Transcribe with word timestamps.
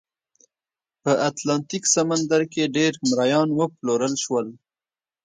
په 1.03 1.11
اتلانتیک 1.29 1.83
سمندر 1.95 2.41
کې 2.53 2.71
ډېر 2.77 2.93
مریان 3.09 3.47
وپلورل 3.59 4.13
شول. 4.23 4.47